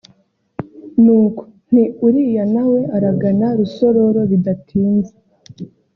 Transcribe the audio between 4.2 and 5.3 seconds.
bidatinze